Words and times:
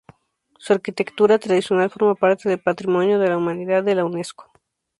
Su 0.57 0.73
arquitectura 0.73 1.37
tradicional 1.37 1.91
forma 1.91 2.15
parte 2.15 2.49
del 2.49 2.59
Patrimonio 2.59 3.19
de 3.19 3.29
la 3.29 3.37
Humanidad 3.37 3.83
de 3.83 3.93
la 3.93 4.03
Unesco. 4.03 4.51